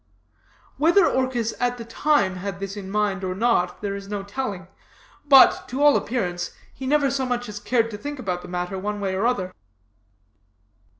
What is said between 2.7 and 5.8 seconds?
in mind or not, there is no sure telling; but,